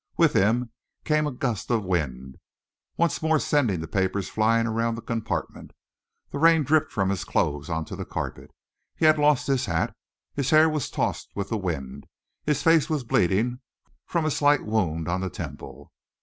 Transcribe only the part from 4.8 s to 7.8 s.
the compartment. The rain dripped from his clothes